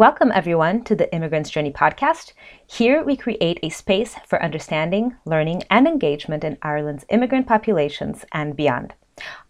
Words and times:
Welcome, 0.00 0.32
everyone, 0.32 0.82
to 0.84 0.96
the 0.96 1.14
Immigrant's 1.14 1.50
Journey 1.50 1.72
podcast. 1.72 2.32
Here 2.66 3.04
we 3.04 3.18
create 3.18 3.60
a 3.62 3.68
space 3.68 4.16
for 4.26 4.42
understanding, 4.42 5.14
learning, 5.26 5.64
and 5.68 5.86
engagement 5.86 6.42
in 6.42 6.56
Ireland's 6.62 7.04
immigrant 7.10 7.46
populations 7.46 8.24
and 8.32 8.56
beyond. 8.56 8.94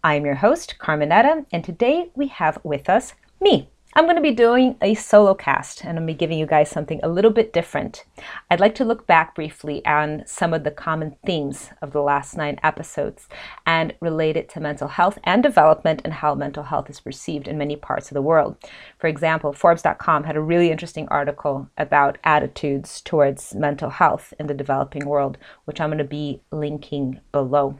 I 0.03 0.15
am 0.15 0.25
your 0.25 0.35
host, 0.35 0.75
Carmenetta, 0.77 1.45
and 1.53 1.63
today 1.63 2.11
we 2.15 2.27
have 2.27 2.59
with 2.65 2.89
us 2.89 3.13
me, 3.39 3.69
I'm 3.93 4.05
going 4.05 4.15
to 4.15 4.21
be 4.21 4.31
doing 4.31 4.77
a 4.81 4.93
solo 4.93 5.33
cast 5.33 5.81
and 5.81 5.89
I'm 5.89 6.05
going 6.05 6.07
to 6.07 6.13
be 6.13 6.17
giving 6.17 6.39
you 6.39 6.45
guys 6.45 6.69
something 6.69 7.01
a 7.03 7.09
little 7.09 7.29
bit 7.29 7.51
different. 7.51 8.05
I'd 8.49 8.61
like 8.61 8.73
to 8.75 8.85
look 8.85 9.05
back 9.05 9.35
briefly 9.35 9.85
on 9.85 10.23
some 10.25 10.53
of 10.53 10.63
the 10.63 10.71
common 10.71 11.17
themes 11.25 11.71
of 11.81 11.91
the 11.91 12.01
last 12.01 12.37
nine 12.37 12.57
episodes 12.63 13.27
and 13.65 13.93
relate 13.99 14.37
it 14.37 14.47
to 14.51 14.61
mental 14.61 14.87
health 14.87 15.19
and 15.25 15.43
development 15.43 16.03
and 16.05 16.13
how 16.13 16.33
mental 16.35 16.63
health 16.63 16.89
is 16.89 17.01
perceived 17.01 17.49
in 17.49 17.57
many 17.57 17.75
parts 17.75 18.09
of 18.09 18.15
the 18.15 18.21
world. 18.21 18.55
For 18.97 19.07
example, 19.07 19.51
Forbes.com 19.51 20.23
had 20.23 20.37
a 20.37 20.41
really 20.41 20.71
interesting 20.71 21.09
article 21.09 21.69
about 21.77 22.17
attitudes 22.23 23.01
towards 23.01 23.53
mental 23.55 23.89
health 23.89 24.33
in 24.39 24.47
the 24.47 24.53
developing 24.53 25.05
world, 25.05 25.37
which 25.65 25.81
I'm 25.81 25.89
going 25.89 25.97
to 25.97 26.05
be 26.05 26.39
linking 26.49 27.19
below. 27.33 27.77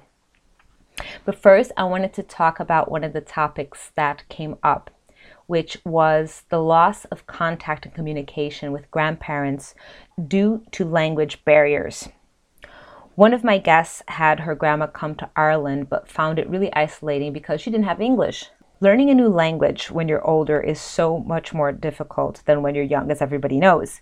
But 1.23 1.39
first, 1.39 1.71
I 1.77 1.85
wanted 1.85 2.13
to 2.15 2.23
talk 2.23 2.59
about 2.59 2.91
one 2.91 3.05
of 3.05 3.13
the 3.13 3.21
topics 3.21 3.91
that 3.95 4.27
came 4.27 4.57
up 4.61 4.91
which 5.51 5.77
was 5.83 6.43
the 6.47 6.63
loss 6.63 7.03
of 7.11 7.27
contact 7.27 7.85
and 7.85 7.93
communication 7.93 8.71
with 8.71 8.89
grandparents 8.89 9.75
due 10.25 10.63
to 10.71 10.85
language 10.85 11.43
barriers. 11.43 12.07
One 13.15 13.33
of 13.33 13.43
my 13.43 13.57
guests 13.57 14.01
had 14.07 14.39
her 14.39 14.55
grandma 14.55 14.87
come 14.87 15.13
to 15.15 15.29
Ireland 15.35 15.89
but 15.89 16.07
found 16.07 16.39
it 16.39 16.49
really 16.49 16.73
isolating 16.73 17.33
because 17.33 17.59
she 17.59 17.69
didn't 17.69 17.83
have 17.83 17.99
English. 17.99 18.45
Learning 18.79 19.09
a 19.09 19.13
new 19.13 19.27
language 19.27 19.91
when 19.91 20.07
you're 20.07 20.25
older 20.25 20.61
is 20.61 20.79
so 20.79 21.19
much 21.19 21.53
more 21.53 21.73
difficult 21.73 22.41
than 22.45 22.61
when 22.61 22.73
you're 22.73 22.85
young, 22.85 23.11
as 23.11 23.21
everybody 23.21 23.59
knows. 23.59 23.99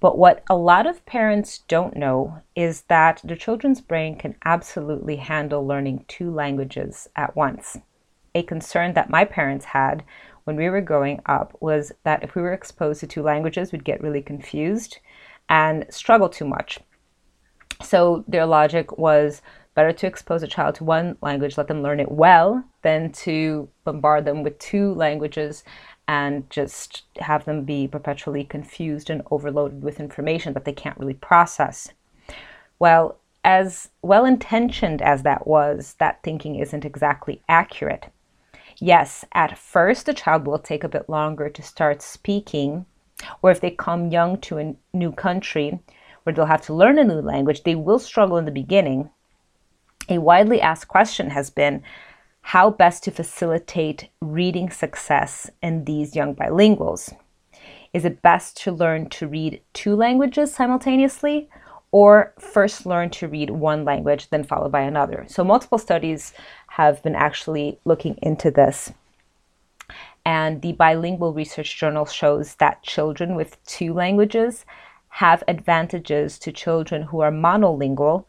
But 0.00 0.18
what 0.18 0.42
a 0.50 0.56
lot 0.56 0.84
of 0.84 1.06
parents 1.06 1.58
don't 1.68 1.96
know 1.96 2.42
is 2.56 2.82
that 2.88 3.20
the 3.22 3.36
children's 3.36 3.80
brain 3.80 4.18
can 4.18 4.34
absolutely 4.44 5.14
handle 5.14 5.64
learning 5.64 6.06
two 6.08 6.28
languages 6.32 7.08
at 7.14 7.36
once. 7.36 7.76
A 8.34 8.42
concern 8.42 8.94
that 8.94 9.10
my 9.10 9.24
parents 9.24 9.66
had 9.66 10.02
when 10.48 10.56
we 10.56 10.70
were 10.70 10.80
growing 10.80 11.20
up 11.26 11.54
was 11.60 11.92
that 12.04 12.22
if 12.22 12.34
we 12.34 12.40
were 12.40 12.54
exposed 12.54 13.00
to 13.00 13.06
two 13.06 13.20
languages, 13.20 13.70
we'd 13.70 13.84
get 13.84 14.02
really 14.02 14.22
confused 14.22 14.96
and 15.50 15.84
struggle 15.90 16.30
too 16.30 16.46
much. 16.46 16.78
So 17.82 18.24
their 18.26 18.46
logic 18.46 18.96
was 18.96 19.42
better 19.74 19.92
to 19.92 20.06
expose 20.06 20.42
a 20.42 20.46
child 20.46 20.76
to 20.76 20.84
one 20.84 21.18
language, 21.20 21.58
let 21.58 21.68
them 21.68 21.82
learn 21.82 22.00
it 22.00 22.10
well, 22.10 22.64
than 22.80 23.12
to 23.12 23.68
bombard 23.84 24.24
them 24.24 24.42
with 24.42 24.58
two 24.58 24.94
languages 24.94 25.64
and 26.08 26.48
just 26.48 27.02
have 27.18 27.44
them 27.44 27.64
be 27.64 27.86
perpetually 27.86 28.42
confused 28.42 29.10
and 29.10 29.20
overloaded 29.30 29.82
with 29.82 30.00
information 30.00 30.54
that 30.54 30.64
they 30.64 30.72
can't 30.72 30.98
really 30.98 31.12
process. 31.12 31.92
Well, 32.78 33.18
as 33.44 33.90
well 34.00 34.24
intentioned 34.24 35.02
as 35.02 35.24
that 35.24 35.46
was, 35.46 35.94
that 35.98 36.22
thinking 36.22 36.54
isn't 36.54 36.86
exactly 36.86 37.42
accurate. 37.50 38.06
Yes, 38.80 39.24
at 39.32 39.58
first 39.58 40.06
the 40.06 40.14
child 40.14 40.46
will 40.46 40.58
take 40.58 40.84
a 40.84 40.88
bit 40.88 41.08
longer 41.08 41.48
to 41.48 41.62
start 41.62 42.00
speaking, 42.00 42.86
or 43.42 43.50
if 43.50 43.60
they 43.60 43.70
come 43.70 44.10
young 44.10 44.40
to 44.42 44.58
a 44.58 44.76
new 44.92 45.10
country 45.10 45.80
where 46.22 46.32
they'll 46.32 46.46
have 46.46 46.62
to 46.66 46.74
learn 46.74 46.98
a 46.98 47.04
new 47.04 47.20
language, 47.20 47.64
they 47.64 47.74
will 47.74 47.98
struggle 47.98 48.36
in 48.36 48.44
the 48.44 48.50
beginning. 48.50 49.10
A 50.08 50.18
widely 50.18 50.60
asked 50.60 50.88
question 50.88 51.30
has 51.30 51.50
been 51.50 51.82
how 52.40 52.70
best 52.70 53.02
to 53.04 53.10
facilitate 53.10 54.08
reading 54.20 54.70
success 54.70 55.50
in 55.60 55.84
these 55.84 56.14
young 56.14 56.34
bilinguals. 56.34 57.14
Is 57.92 58.04
it 58.04 58.22
best 58.22 58.56
to 58.58 58.72
learn 58.72 59.08
to 59.10 59.26
read 59.26 59.60
two 59.72 59.96
languages 59.96 60.54
simultaneously 60.54 61.48
or 61.90 62.34
first 62.38 62.84
learn 62.84 63.10
to 63.10 63.28
read 63.28 63.50
one 63.50 63.84
language, 63.84 64.28
then 64.30 64.44
followed 64.44 64.70
by 64.70 64.82
another. 64.82 65.24
So, 65.28 65.42
multiple 65.42 65.78
studies 65.78 66.34
have 66.78 67.02
been 67.02 67.16
actually 67.16 67.78
looking 67.84 68.16
into 68.22 68.52
this. 68.52 68.92
And 70.24 70.62
the 70.62 70.72
bilingual 70.72 71.32
research 71.32 71.76
journal 71.76 72.06
shows 72.06 72.54
that 72.56 72.84
children 72.84 73.34
with 73.34 73.62
two 73.64 73.92
languages 73.92 74.64
have 75.08 75.42
advantages 75.48 76.38
to 76.38 76.52
children 76.52 77.02
who 77.02 77.18
are 77.18 77.32
monolingual, 77.32 78.24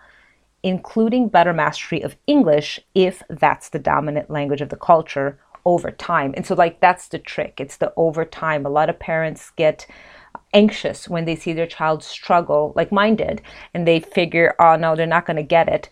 including 0.63 1.29
better 1.29 1.53
mastery 1.53 2.01
of 2.01 2.15
English 2.25 2.79
if 2.95 3.21
that's 3.29 3.69
the 3.69 3.77
dominant 3.77 4.31
language 4.31 4.61
of 4.61 4.69
the 4.69 4.75
culture 4.75 5.39
over 5.63 5.91
time. 5.91 6.33
And 6.35 6.47
so, 6.47 6.55
like, 6.55 6.79
that's 6.79 7.09
the 7.09 7.19
trick. 7.19 7.59
It's 7.59 7.77
the 7.77 7.93
over 7.97 8.25
time. 8.25 8.65
A 8.65 8.69
lot 8.69 8.89
of 8.89 8.97
parents 8.97 9.51
get 9.55 9.85
anxious 10.53 11.07
when 11.07 11.25
they 11.25 11.35
see 11.35 11.53
their 11.53 11.67
child 11.67 12.03
struggle, 12.03 12.73
like 12.75 12.91
mine 12.91 13.15
did, 13.15 13.43
and 13.75 13.87
they 13.87 13.99
figure, 13.99 14.55
oh 14.59 14.75
no, 14.75 14.95
they're 14.95 15.05
not 15.05 15.27
going 15.27 15.37
to 15.37 15.43
get 15.43 15.69
it. 15.69 15.89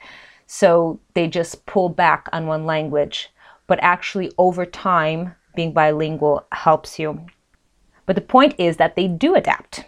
So 0.47 0.99
they 1.13 1.27
just 1.27 1.65
pull 1.65 1.89
back 1.89 2.27
on 2.33 2.47
one 2.47 2.65
language. 2.65 3.29
But 3.67 3.79
actually, 3.81 4.31
over 4.37 4.65
time, 4.65 5.35
being 5.55 5.73
bilingual 5.73 6.45
helps 6.51 6.97
you. 6.97 7.25
But 8.05 8.15
the 8.15 8.21
point 8.21 8.55
is 8.57 8.77
that 8.77 8.95
they 8.95 9.07
do 9.07 9.35
adapt. 9.35 9.83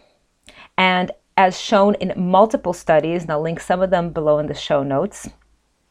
And 0.78 1.12
as 1.38 1.59
shown 1.59 1.96
in 1.96 2.14
multiple 2.18 2.74
studies, 2.74 3.22
and 3.22 3.31
I'll 3.31 3.42
link 3.42 3.62
some 3.62 3.81
of 3.81 3.90
them 3.90 4.09
below 4.09 4.40
in 4.40 4.48
the 4.48 4.53
show 4.53 4.84
notes, 4.84 5.30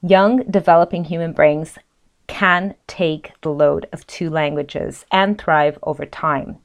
young 0.03 0.43
developing 0.51 1.05
human 1.05 1.33
brains 1.33 1.79
can 2.27 2.75
take 2.87 3.33
the 3.41 3.51
load 3.51 3.89
of 3.93 4.07
two 4.07 4.29
languages 4.29 5.07
and 5.11 5.39
thrive 5.39 5.79
over 5.83 6.05
time. 6.05 6.59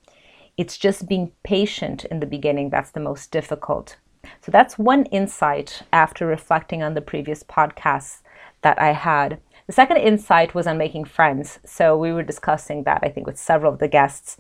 It's 0.58 0.78
just 0.78 1.08
being 1.08 1.32
patient 1.44 2.04
in 2.06 2.20
the 2.20 2.26
beginning 2.26 2.70
that's 2.70 2.92
the 2.92 3.00
most 3.00 3.32
difficult. 3.32 3.96
So 4.42 4.52
that's 4.52 4.78
one 4.78 5.06
insight 5.06 5.84
after 5.94 6.26
reflecting 6.26 6.84
on 6.84 6.94
the 6.94 7.02
previous 7.02 7.44
podcasts 7.44 8.22
that 8.62 8.82
I 8.82 8.92
had. 8.92 9.40
The 9.68 9.74
second 9.74 9.98
insight 9.98 10.54
was 10.54 10.68
on 10.68 10.78
making 10.78 11.06
friends. 11.06 11.60
So 11.66 11.98
we 11.98 12.12
were 12.12 12.24
discussing 12.24 12.84
that, 12.84 13.00
I 13.04 13.10
think, 13.10 13.26
with 13.26 13.38
several 13.38 13.72
of 13.72 13.80
the 13.80 13.88
guests. 13.88 14.38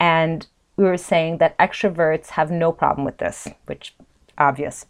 And 0.00 0.46
we 0.76 0.84
were 0.84 0.96
saying 0.96 1.38
that 1.38 1.58
extroverts 1.58 2.28
have 2.28 2.50
no 2.50 2.72
problem 2.72 3.04
with 3.04 3.18
this, 3.18 3.48
which 3.66 3.94
obvious. 4.38 4.86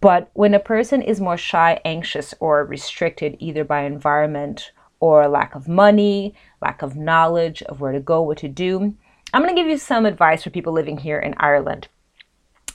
But 0.00 0.30
when 0.34 0.54
a 0.54 0.60
person 0.60 1.02
is 1.02 1.20
more 1.20 1.36
shy, 1.36 1.80
anxious, 1.84 2.34
or 2.40 2.64
restricted 2.64 3.36
either 3.38 3.64
by 3.64 3.82
environment 3.82 4.72
or 5.00 5.28
lack 5.28 5.54
of 5.54 5.68
money, 5.68 6.34
lack 6.60 6.82
of 6.82 6.96
knowledge 6.96 7.62
of 7.62 7.80
where 7.80 7.92
to 7.92 8.00
go, 8.00 8.22
what 8.22 8.38
to 8.38 8.48
do, 8.48 8.94
I'm 9.32 9.42
going 9.42 9.54
to 9.54 9.60
give 9.60 9.70
you 9.70 9.78
some 9.78 10.06
advice 10.06 10.44
for 10.44 10.50
people 10.50 10.72
living 10.72 10.98
here 10.98 11.18
in 11.18 11.34
Ireland, 11.38 11.88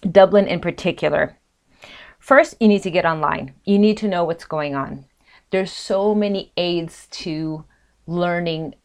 Dublin 0.02 0.48
in 0.48 0.60
particular. 0.60 1.38
First, 2.20 2.56
you 2.60 2.68
need 2.68 2.84
to 2.84 2.92
get 2.92 3.06
online. 3.06 3.54
You 3.64 3.80
need 3.80 3.98
to 3.98 4.08
know 4.08 4.24
what's 4.24 4.46
going 4.46 4.76
on. 4.76 5.06
There's 5.52 5.72
so 5.72 6.14
many 6.14 6.52
aids 6.58 7.08
to 7.12 7.64
learning 8.06 8.76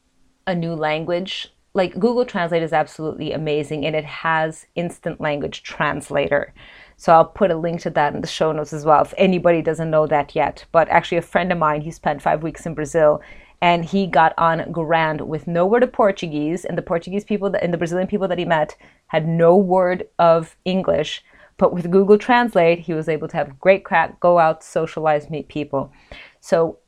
a 0.47 0.55
new 0.55 0.75
language. 0.75 1.53
Like 1.75 1.99
Google 1.99 2.25
Translate 2.25 2.63
is 2.63 2.73
absolutely 2.73 3.33
amazing 3.33 3.87
and 3.87 3.97
it 3.97 4.05
has 4.05 4.67
instant 4.75 5.21
language 5.21 5.63
translator. 5.63 6.53
So 6.97 7.13
I'll 7.13 7.25
put 7.25 7.51
a 7.51 7.57
link 7.57 7.81
to 7.81 7.91
that 7.91 8.15
in 8.15 8.21
the 8.21 8.29
show 8.29 8.53
notes 8.53 8.73
as 8.73 8.85
well 8.85 9.03
if 9.03 9.15
anybody 9.17 9.63
doesn't 9.63 9.91
know 9.91 10.07
that 10.07 10.37
yet. 10.37 10.65
But 10.71 10.89
actually, 10.89 11.19
a 11.19 11.23
friend 11.23 11.51
of 11.51 11.59
mine, 11.59 11.81
he 11.81 11.91
spent 11.91 12.23
five 12.23 12.43
weeks 12.43 12.67
in 12.67 12.75
Brazil 12.75 13.21
and 13.63 13.85
he 13.85 14.09
got 14.09 14.35
on 14.37 14.73
grand 14.73 15.21
with 15.21 15.47
no 15.47 15.65
word 15.65 15.85
of 15.85 15.93
Portuguese, 15.93 16.65
and 16.65 16.77
the 16.77 16.83
Portuguese 16.83 17.25
people 17.25 17.49
that, 17.49 17.63
and 17.63 17.73
the 17.73 17.79
Brazilian 17.79 18.09
people 18.09 18.27
that 18.27 18.39
he 18.39 18.45
met 18.45 18.77
had 19.07 19.27
no 19.27 19.57
word 19.57 20.09
of 20.19 20.57
English. 20.65 21.25
But 21.59 21.73
with 21.73 21.93
Google 21.93 22.19
Translate, 22.19 22.81
he 22.81 22.93
was 22.93 23.09
able 23.09 23.29
to 23.29 23.37
have 23.37 23.61
great 23.61 23.85
crack, 23.85 24.19
go 24.19 24.41
out, 24.41 24.65
socialize, 24.65 25.31
meet 25.31 25.47
people. 25.47 25.93
So 26.41 26.79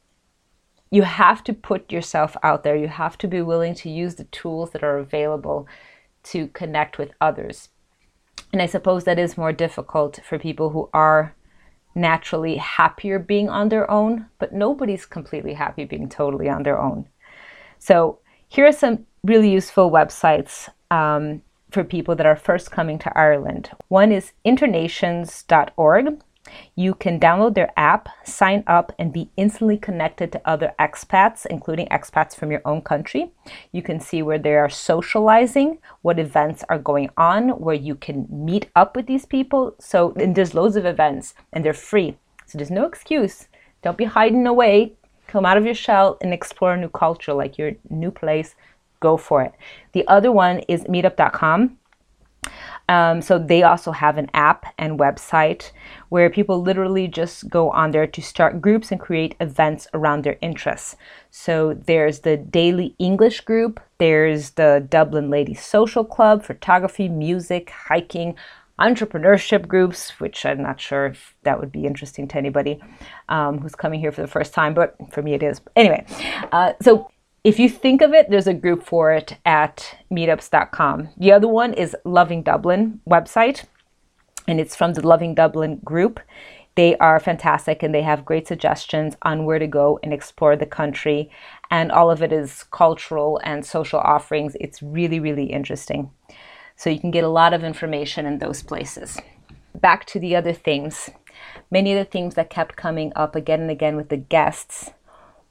you 0.91 1.03
have 1.03 1.45
to 1.45 1.53
put 1.53 1.93
yourself 1.93 2.37
out 2.43 2.65
there. 2.65 2.75
You 2.75 2.89
have 2.89 3.17
to 3.19 3.29
be 3.29 3.41
willing 3.41 3.75
to 3.77 3.89
use 3.89 4.17
the 4.17 4.25
tools 4.25 4.71
that 4.73 4.83
are 4.83 4.99
available 4.99 5.69
to 6.25 6.49
connect 6.49 6.99
with 6.99 7.13
others. 7.21 7.69
And 8.53 8.61
I 8.61 8.67
suppose 8.67 9.05
that 9.05 9.19
is 9.19 9.39
more 9.39 9.53
difficult 9.53 10.19
for 10.25 10.41
people 10.41 10.71
who 10.71 10.91
are 10.93 11.37
naturally 11.95 12.57
happier 12.57 13.19
being 13.19 13.49
on 13.49 13.69
their 13.69 13.91
own, 13.91 14.27
but 14.39 14.53
nobody's 14.53 15.07
completely 15.07 15.55
happy 15.55 15.85
being 15.85 16.09
totally 16.09 16.49
on 16.49 16.63
their 16.63 16.81
own. 16.81 17.09
So, 17.79 18.19
here 18.49 18.67
are 18.67 18.73
some 18.73 19.07
really 19.25 19.51
useful 19.51 19.91
websites 19.91 20.69
um, 20.91 21.43
for 21.71 21.83
people 21.83 22.15
that 22.15 22.27
are 22.27 22.37
first 22.37 22.71
coming 22.71 22.99
to 23.01 23.19
Ireland. 23.19 23.71
One 23.89 24.13
is 24.13 24.33
internations.org. 24.45 26.21
You 26.75 26.95
can 26.95 27.19
download 27.19 27.55
their 27.55 27.73
app, 27.77 28.09
sign 28.25 28.65
up, 28.67 28.93
and 28.99 29.13
be 29.13 29.31
instantly 29.37 29.79
connected 29.79 30.33
to 30.33 30.43
other 30.45 30.75
expats, 30.79 31.47
including 31.47 31.87
expats 31.89 32.35
from 32.35 32.51
your 32.51 32.63
own 32.65 32.83
country. 32.83 33.33
You 33.73 33.83
can 33.83 34.01
see 34.01 34.23
where 34.23 34.39
they 34.39 34.55
are 34.55 34.69
socializing, 34.69 35.79
what 36.03 36.19
events 36.19 36.65
are 36.69 36.79
going 36.79 37.11
on, 37.17 37.51
where 37.61 37.75
you 37.75 37.95
can 37.95 38.27
meet 38.31 38.71
up 38.77 38.97
with 38.97 39.07
these 39.07 39.25
people. 39.25 39.75
So, 39.79 40.13
there's 40.17 40.55
loads 40.55 40.77
of 40.77 40.85
events, 40.85 41.35
and 41.53 41.65
they're 41.65 41.73
free. 41.73 42.17
So, 42.47 42.59
there's 42.59 42.71
no 42.71 42.87
excuse. 42.87 43.49
Don't 43.83 43.99
be 43.99 44.05
hiding 44.05 44.47
away. 44.47 44.95
Come 45.27 45.47
out 45.47 45.57
of 45.57 45.65
your 45.65 45.75
shell 45.75 46.19
and 46.21 46.33
explore 46.33 46.75
a 46.75 46.77
new 46.77 46.91
culture, 46.91 47.33
like 47.33 47.57
your 47.59 47.73
new 47.89 48.11
place. 48.11 48.55
Go 49.01 49.17
for 49.17 49.43
it. 49.43 49.53
The 49.93 50.07
other 50.09 50.31
one 50.31 50.59
is 50.61 50.85
meetup.com 50.85 51.79
Um, 52.89 53.23
so 53.23 53.39
they 53.39 53.63
also 53.63 53.93
have 53.93 54.19
an 54.19 54.31
app 54.35 54.67
and 54.79 54.99
website 54.99 55.71
where 56.11 56.29
people 56.29 56.61
literally 56.61 57.09
just 57.09 57.49
go 57.49 57.71
on 57.71 57.93
there 57.93 58.07
to 58.07 58.23
start 58.23 58.61
groups 58.61 58.93
and 58.93 59.01
create 59.01 59.35
events 59.41 59.87
around 59.95 60.23
their 60.23 60.37
interests. 60.43 60.97
So 61.31 61.75
there's 61.87 62.21
the 62.21 62.37
Daily 62.37 62.95
English 62.99 63.41
group, 63.41 63.81
there's 63.99 64.51
the 64.51 64.87
Dublin 64.89 65.31
Ladies 65.31 65.65
Social 65.65 66.05
Club, 66.05 66.45
photography, 66.45 67.09
music, 67.09 67.71
hiking, 67.71 68.37
entrepreneurship 68.79 69.69
groups, 69.69 70.19
which 70.21 70.45
I'm 70.45 70.61
not 70.61 70.81
sure 70.81 71.07
if 71.07 71.35
that 71.45 71.61
would 71.61 71.71
be 71.71 71.87
interesting 71.87 72.27
to 72.29 72.37
anybody 72.37 72.81
um, 73.29 73.59
who's 73.59 73.75
coming 73.75 74.01
here 74.01 74.11
for 74.13 74.21
the 74.21 74.27
first 74.27 74.53
time, 74.53 74.75
but 74.75 74.97
for 75.11 75.23
me 75.23 75.35
it 75.35 75.43
is. 75.43 75.61
Anyway, 75.77 76.05
uh, 76.51 76.73
so 76.83 77.11
if 77.45 77.59
you 77.59 77.69
think 77.69 78.01
of 78.01 78.15
it, 78.15 78.31
there's 78.31 78.47
a 78.47 78.55
group 78.55 78.83
for 78.83 79.13
it 79.13 79.37
at 79.45 79.99
meetups.com. 80.11 81.11
The 81.19 81.33
other 81.33 81.47
one 81.47 81.75
is 81.75 81.95
Loving 82.05 82.43
Dublin 82.43 83.01
website, 83.09 83.65
and 84.49 84.59
it's 84.59 84.75
from 84.75 84.95
the 84.95 85.07
Loving 85.07 85.35
Dublin 85.35 85.81
group. 85.85 86.21
They 86.75 86.97
are 86.97 87.21
fantastic 87.21 87.83
and 87.83 87.95
they 87.95 88.03
have 88.03 88.25
great 88.25 88.49
suggestions 88.49 89.15
on 89.23 89.45
where 89.45 89.59
to 89.61 89.67
go 89.67 90.01
and 90.03 90.13
explore 90.13 90.57
the 90.57 90.67
country. 90.67 91.31
And 91.71 91.93
all 91.93 92.11
of 92.11 92.21
it 92.23 92.33
is 92.33 92.65
cultural 92.65 93.41
and 93.45 93.65
social 93.65 94.01
offerings. 94.01 94.57
It's 94.61 94.83
really, 94.83 95.21
really 95.21 95.45
interesting. 95.45 96.11
So 96.77 96.91
you 96.91 96.99
can 96.99 97.13
get 97.13 97.23
a 97.23 97.29
lot 97.29 97.55
of 97.55 97.63
information 97.63 98.27
in 98.27 98.39
those 98.39 98.63
places. 98.63 99.21
Back 99.75 100.05
to 100.07 100.19
the 100.19 100.35
other 100.35 100.53
themes. 100.53 101.11
Many 101.71 101.93
of 101.93 101.99
the 101.99 102.11
themes 102.11 102.35
that 102.35 102.51
kept 102.51 102.75
coming 102.75 103.13
up 103.15 103.37
again 103.37 103.61
and 103.61 103.71
again 103.71 103.97
with 103.97 104.09
the 104.09 104.17
guests 104.17 104.91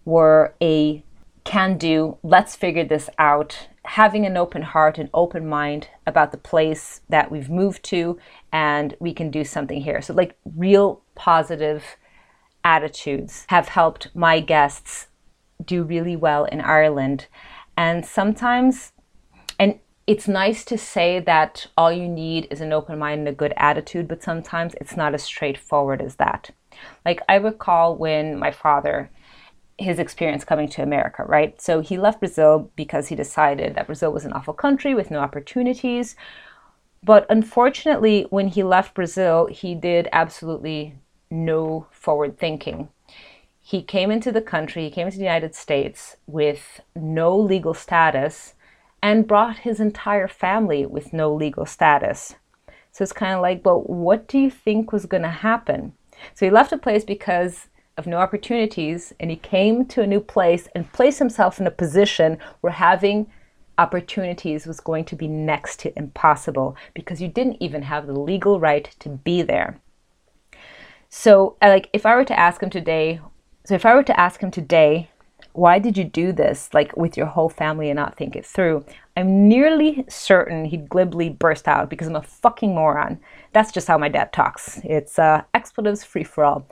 were 0.03 0.53
a 0.61 1.03
can 1.43 1.77
do, 1.77 2.17
let's 2.23 2.55
figure 2.55 2.85
this 2.85 3.09
out, 3.17 3.67
having 3.85 4.25
an 4.25 4.37
open 4.37 4.61
heart 4.61 4.97
and 4.97 5.09
open 5.13 5.47
mind 5.47 5.89
about 6.07 6.31
the 6.31 6.37
place 6.37 7.01
that 7.09 7.31
we've 7.31 7.49
moved 7.49 7.83
to, 7.83 8.17
and 8.51 8.95
we 8.99 9.13
can 9.13 9.29
do 9.29 9.43
something 9.43 9.81
here. 9.81 10.01
So, 10.01 10.13
like, 10.13 10.37
real 10.55 11.01
positive 11.15 11.83
attitudes 12.63 13.45
have 13.49 13.67
helped 13.69 14.07
my 14.15 14.39
guests 14.39 15.07
do 15.63 15.83
really 15.83 16.15
well 16.15 16.45
in 16.45 16.61
Ireland. 16.61 17.27
And 17.75 18.05
sometimes, 18.05 18.93
and 19.59 19.79
it's 20.07 20.27
nice 20.27 20.65
to 20.65 20.77
say 20.77 21.19
that 21.21 21.67
all 21.77 21.91
you 21.91 22.07
need 22.07 22.47
is 22.51 22.61
an 22.61 22.73
open 22.73 22.99
mind 22.99 23.19
and 23.19 23.27
a 23.27 23.33
good 23.33 23.53
attitude, 23.57 24.07
but 24.07 24.23
sometimes 24.23 24.75
it's 24.79 24.97
not 24.97 25.13
as 25.13 25.23
straightforward 25.23 26.01
as 26.01 26.15
that. 26.15 26.51
Like 27.05 27.21
I 27.29 27.35
recall 27.35 27.95
when 27.95 28.37
my 28.37 28.51
father, 28.51 29.09
his 29.77 29.99
experience 29.99 30.43
coming 30.43 30.67
to 30.69 30.83
America, 30.83 31.23
right? 31.25 31.59
So 31.61 31.81
he 31.81 31.97
left 31.97 32.19
Brazil 32.19 32.71
because 32.75 33.07
he 33.07 33.15
decided 33.15 33.75
that 33.75 33.87
Brazil 33.87 34.11
was 34.11 34.25
an 34.25 34.33
awful 34.33 34.53
country 34.53 34.93
with 34.93 35.11
no 35.11 35.19
opportunities. 35.19 36.15
But 37.03 37.25
unfortunately, 37.29 38.27
when 38.29 38.47
he 38.47 38.63
left 38.63 38.93
Brazil, 38.93 39.47
he 39.47 39.75
did 39.75 40.07
absolutely 40.11 40.95
no 41.29 41.87
forward 41.91 42.37
thinking. 42.37 42.89
He 43.59 43.81
came 43.81 44.11
into 44.11 44.31
the 44.31 44.41
country, 44.41 44.83
he 44.83 44.91
came 44.91 45.07
into 45.07 45.17
the 45.17 45.23
United 45.23 45.55
States 45.55 46.17
with 46.27 46.81
no 46.95 47.35
legal 47.37 47.73
status 47.73 48.53
and 49.01 49.27
brought 49.27 49.59
his 49.59 49.79
entire 49.79 50.27
family 50.27 50.85
with 50.85 51.13
no 51.13 51.33
legal 51.33 51.65
status. 51.65 52.35
So 52.91 53.03
it's 53.03 53.11
kind 53.11 53.33
of 53.33 53.41
like, 53.41 53.63
but 53.63 53.89
what 53.89 54.27
do 54.27 54.37
you 54.37 54.51
think 54.51 54.91
was 54.91 55.05
going 55.05 55.23
to 55.23 55.29
happen? 55.29 55.93
So 56.35 56.45
he 56.45 56.51
left 56.51 56.71
a 56.71 56.77
place 56.77 57.03
because 57.03 57.67
of 57.97 58.07
no 58.07 58.17
opportunities 58.17 59.13
and 59.19 59.29
he 59.29 59.37
came 59.37 59.85
to 59.85 60.01
a 60.01 60.07
new 60.07 60.19
place 60.19 60.67
and 60.73 60.91
placed 60.91 61.19
himself 61.19 61.59
in 61.59 61.67
a 61.67 61.71
position 61.71 62.37
where 62.61 62.73
having 62.73 63.27
opportunities 63.77 64.65
was 64.65 64.79
going 64.79 65.05
to 65.05 65.15
be 65.15 65.27
next 65.27 65.79
to 65.79 65.97
impossible 65.97 66.75
because 66.93 67.21
you 67.21 67.27
didn't 67.27 67.57
even 67.59 67.83
have 67.83 68.07
the 68.07 68.19
legal 68.19 68.59
right 68.59 68.95
to 68.99 69.09
be 69.09 69.41
there. 69.41 69.79
So 71.09 71.57
like 71.61 71.89
if 71.93 72.05
I 72.05 72.15
were 72.15 72.25
to 72.25 72.39
ask 72.39 72.61
him 72.61 72.69
today, 72.69 73.19
so 73.65 73.75
if 73.75 73.85
I 73.85 73.95
were 73.95 74.03
to 74.03 74.19
ask 74.19 74.41
him 74.41 74.51
today, 74.51 75.09
why 75.53 75.77
did 75.77 75.97
you 75.97 76.03
do 76.03 76.31
this 76.31 76.69
like 76.73 76.95
with 76.97 77.15
your 77.15 77.27
whole 77.27 77.49
family 77.49 77.89
and 77.89 77.97
not 77.97 78.17
think 78.17 78.35
it 78.35 78.45
through? 78.45 78.85
I'm 79.15 79.47
nearly 79.47 80.03
certain 80.09 80.65
he'd 80.65 80.89
glibly 80.89 81.29
burst 81.29 81.67
out 81.67 81.89
because 81.89 82.07
i'm 82.07 82.15
a 82.15 82.23
fucking 82.23 82.73
moron. 82.73 83.19
That's 83.51 83.71
just 83.71 83.87
how 83.87 83.99
my 83.99 84.09
dad 84.09 84.33
talks. 84.33 84.79
It's 84.83 85.19
uh, 85.19 85.43
expletives 85.53 86.03
free 86.03 86.23
for 86.23 86.43
all 86.43 86.67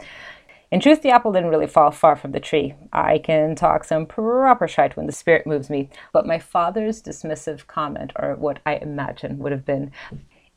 in 0.71 0.79
truth, 0.79 1.01
the 1.01 1.09
apple 1.09 1.31
didn't 1.31 1.49
really 1.49 1.67
fall 1.67 1.91
far 1.91 2.15
from 2.15 2.31
the 2.31 2.39
tree. 2.39 2.75
I 2.93 3.17
can 3.17 3.55
talk 3.55 3.83
some 3.83 4.05
proper 4.05 4.67
shite 4.67 4.95
when 4.95 5.05
the 5.05 5.11
spirit 5.11 5.45
moves 5.45 5.69
me, 5.69 5.89
but 6.13 6.25
my 6.25 6.39
father's 6.39 7.01
dismissive 7.01 7.67
comment, 7.67 8.11
or 8.15 8.35
what 8.35 8.59
I 8.65 8.75
imagine 8.75 9.39
would 9.39 9.51
have 9.51 9.65
been, 9.65 9.91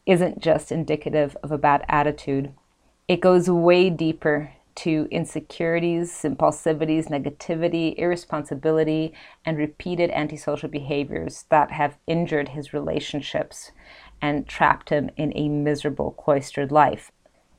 isn't 0.07 0.41
just 0.41 0.71
indicative 0.71 1.37
of 1.43 1.51
a 1.51 1.59
bad 1.59 1.85
attitude. 1.89 2.53
It 3.09 3.21
goes 3.21 3.51
way 3.51 3.91
deeper 3.91 4.53
to 4.77 5.07
insecurities, 5.11 6.25
impulsivities, 6.25 7.07
negativity, 7.07 7.95
irresponsibility, 7.97 9.15
and 9.45 9.57
repeated 9.57 10.11
antisocial 10.11 10.69
behaviors 10.69 11.45
that 11.49 11.71
have 11.71 11.97
injured 12.07 12.51
his 12.51 12.73
relationships 12.73 13.73
and 14.21 14.49
trapped 14.49 14.91
him 14.91 15.11
in 15.17 15.33
a 15.37 15.49
miserable, 15.49 16.13
cloistered 16.13 16.73
life. 16.73 17.13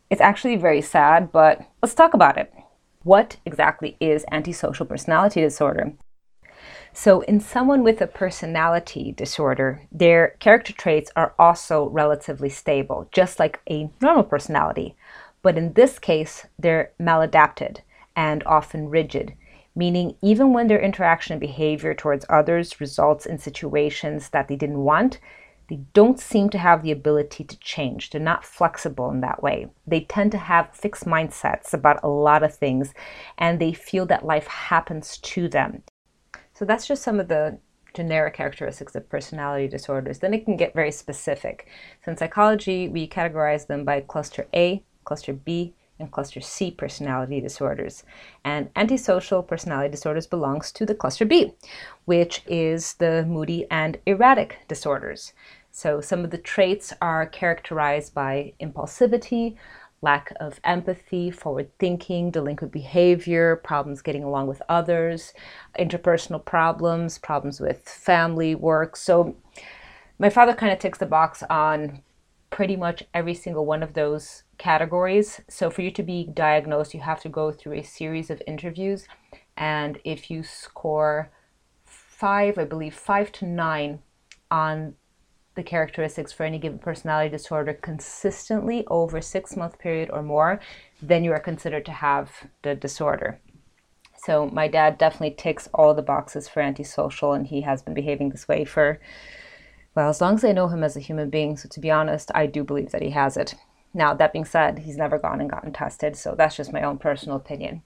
It's 0.10 0.22
actually 0.22 0.56
very 0.56 0.82
sad, 0.82 1.32
but 1.32 1.62
let's 1.82 1.96
talk 1.96 2.14
about 2.14 2.38
it. 2.38 2.54
What 3.04 3.38
exactly 3.46 3.98
is 4.00 4.26
antisocial 4.32 4.86
personality 4.86 5.42
disorder? 5.42 5.94
So, 6.94 7.22
in 7.22 7.40
someone 7.40 7.84
with 7.84 8.02
a 8.02 8.08
personality 8.08 9.12
disorder, 9.12 9.82
their 9.92 10.30
character 10.40 10.74
traits 10.74 11.12
are 11.16 11.34
also 11.38 11.90
relatively 11.90 12.50
stable, 12.50 13.10
just 13.12 13.40
like 13.40 13.60
a 13.70 13.90
normal 14.02 14.24
personality. 14.24 14.96
But 15.42 15.58
in 15.58 15.74
this 15.74 16.00
case, 16.00 16.46
they're 16.58 16.92
maladapted 17.00 17.80
and 18.16 18.44
often 18.46 18.90
rigid, 18.90 19.34
meaning 19.76 20.16
even 20.22 20.54
when 20.54 20.68
their 20.68 20.82
interaction 20.82 21.34
and 21.34 21.42
behavior 21.42 21.94
towards 21.94 22.26
others 22.30 22.80
results 22.80 23.26
in 23.26 23.38
situations 23.38 24.30
that 24.30 24.48
they 24.48 24.56
didn't 24.56 24.84
want, 24.84 25.20
they 25.68 25.78
don't 25.94 26.20
seem 26.20 26.50
to 26.52 26.58
have 26.58 26.84
the 26.84 26.92
ability 26.92 27.44
to 27.44 27.60
change. 27.60 28.10
They're 28.10 28.22
not 28.22 28.46
flexible 28.46 29.10
in 29.10 29.22
that 29.22 29.42
way. 29.42 29.68
They 29.88 30.02
tend 30.02 30.32
to 30.34 30.38
have 30.38 30.76
fixed 30.76 31.06
mindsets 31.06 31.74
about 31.74 32.04
a 32.04 32.08
lot 32.08 32.44
of 32.44 32.56
things, 32.56 32.94
and 33.38 33.60
they 33.60 33.74
feel 33.74 34.06
that 34.08 34.26
life 34.26 34.48
happens 34.48 35.18
to 35.18 35.48
them. 35.48 35.84
So 36.54 36.66
that's 36.66 36.88
just 36.88 37.04
some 37.04 37.20
of 37.20 37.28
the 37.28 37.60
generic 37.94 38.36
characteristics 38.36 38.96
of 38.96 39.10
personality 39.10 39.68
disorders. 39.68 40.20
Then 40.20 40.34
it 40.34 40.46
can 40.46 40.58
get 40.58 40.76
very 40.76 40.92
specific. 40.92 41.68
So 42.04 42.12
in 42.12 42.18
psychology, 42.18 42.90
we 42.90 43.08
categorize 43.08 43.68
them 43.68 43.86
by 43.86 44.02
cluster 44.02 44.48
A, 44.54 44.84
cluster 45.06 45.34
B, 45.34 45.74
and 46.00 46.12
cluster 46.12 46.42
C 46.42 46.72
personality 46.72 47.40
disorders. 47.40 48.04
And 48.44 48.70
antisocial 48.76 49.44
personality 49.44 49.90
disorders 49.90 50.28
belongs 50.28 50.72
to 50.74 50.86
the 50.86 50.96
cluster 50.96 51.26
B, 51.26 51.54
which 52.06 52.42
is 52.48 52.96
the 52.96 53.26
moody 53.26 53.66
and 53.72 53.98
erratic 54.06 54.60
disorders. 54.68 55.34
So 55.72 56.00
some 56.00 56.24
of 56.24 56.32
the 56.32 56.38
traits 56.38 56.94
are 57.02 57.26
characterized 57.26 58.14
by 58.14 58.54
impulsivity, 58.62 59.58
lack 60.02 60.32
of 60.40 60.60
empathy, 60.64 61.32
forward 61.32 61.70
thinking, 61.80 62.32
delinquent 62.32 62.72
behavior, 62.72 63.58
problems 63.58 64.02
getting 64.02 64.24
along 64.24 64.48
with 64.48 64.62
others, 64.70 65.34
interpersonal 65.78 66.44
problems, 66.44 67.18
problems 67.18 67.60
with 67.60 67.90
family, 67.90 68.56
work. 68.56 68.96
So 68.96 69.36
my 70.18 70.30
father 70.30 70.54
kind 70.54 70.72
of 70.72 70.80
ticks 70.80 71.00
the 71.00 71.06
box 71.06 71.44
on 71.50 72.02
pretty 72.52 72.78
much 72.78 73.04
every 73.14 73.34
single 73.34 73.66
one 73.66 73.84
of 73.84 73.94
those 73.96 74.44
categories. 74.58 75.42
So 75.50 75.70
for 75.70 75.82
you 75.82 75.92
to 75.92 76.04
be 76.04 76.30
diagnosed, 76.34 76.94
you 76.94 77.02
have 77.02 77.22
to 77.22 77.30
go 77.30 77.52
through 77.52 77.74
a 77.74 77.84
series 77.84 78.30
of 78.30 78.42
interviews. 78.48 79.08
And 79.58 80.00
if 80.04 80.30
you 80.30 80.44
score 80.44 81.32
five, 81.84 82.58
I 82.58 82.66
believe 82.66 82.94
five 82.94 83.32
to 83.34 83.46
nine 83.46 84.00
on 84.50 84.96
the 85.56 85.64
characteristics 85.64 86.32
for 86.32 86.44
any 86.44 86.60
given 86.60 86.80
personality 86.80 87.30
disorder 87.30 87.74
consistently 87.74 88.86
over 88.88 89.22
six 89.22 89.56
month 89.56 89.80
period 89.80 90.10
or 90.12 90.22
more, 90.22 90.60
then 91.02 91.24
you 91.24 91.32
are 91.32 91.40
considered 91.40 91.86
to 91.86 91.92
have 91.92 92.32
the 92.62 92.76
disorder. 92.76 93.40
So 94.18 94.48
my 94.48 94.68
dad 94.68 94.98
definitely 94.98 95.36
ticks 95.38 95.70
all 95.74 95.94
the 95.94 96.02
boxes 96.02 96.50
for 96.50 96.62
antisocial, 96.62 97.34
and 97.34 97.48
he 97.48 97.62
has 97.62 97.82
been 97.82 97.94
behaving 97.94 98.30
this 98.30 98.48
way 98.48 98.66
for 98.66 99.00
well, 99.96 100.10
as 100.10 100.20
long 100.20 100.36
as 100.36 100.44
I 100.44 100.52
know 100.52 100.68
him 100.68 100.84
as 100.84 100.98
a 100.98 101.00
human 101.00 101.30
being, 101.30 101.56
so 101.56 101.70
to 101.70 101.80
be 101.80 101.90
honest, 101.90 102.30
I 102.36 102.48
do 102.48 102.66
believe 102.66 102.92
that 102.92 103.02
he 103.02 103.12
has 103.12 103.38
it. 103.38 103.56
Now, 103.96 104.14
that 104.14 104.34
being 104.34 104.44
said, 104.44 104.80
he's 104.80 104.98
never 104.98 105.18
gone 105.18 105.40
and 105.40 105.50
gotten 105.50 105.72
tested, 105.72 106.18
so 106.18 106.36
that's 106.36 106.58
just 106.58 106.74
my 106.74 106.84
own 106.84 106.98
personal 106.98 107.38
opinion. 107.38 107.82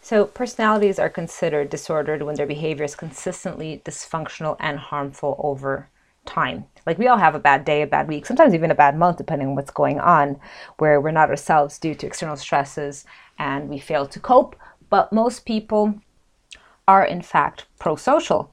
So, 0.00 0.24
personalities 0.24 0.98
are 0.98 1.10
considered 1.10 1.68
disordered 1.68 2.22
when 2.22 2.36
their 2.36 2.46
behavior 2.46 2.86
is 2.86 2.96
consistently 2.96 3.82
dysfunctional 3.84 4.56
and 4.58 4.78
harmful 4.78 5.38
over 5.38 5.90
time. 6.24 6.64
Like, 6.86 6.96
we 6.96 7.08
all 7.08 7.18
have 7.18 7.34
a 7.34 7.38
bad 7.38 7.66
day, 7.66 7.82
a 7.82 7.86
bad 7.86 8.08
week, 8.08 8.24
sometimes 8.24 8.54
even 8.54 8.70
a 8.70 8.74
bad 8.74 8.96
month, 8.96 9.18
depending 9.18 9.48
on 9.48 9.54
what's 9.54 9.70
going 9.70 10.00
on, 10.00 10.40
where 10.78 10.98
we're 10.98 11.10
not 11.10 11.28
ourselves 11.28 11.78
due 11.78 11.94
to 11.94 12.06
external 12.06 12.36
stresses 12.36 13.04
and 13.38 13.68
we 13.68 13.78
fail 13.78 14.06
to 14.06 14.18
cope. 14.18 14.56
But 14.88 15.12
most 15.12 15.44
people 15.44 16.00
are, 16.88 17.04
in 17.04 17.20
fact, 17.20 17.66
pro 17.78 17.96
social 17.96 18.50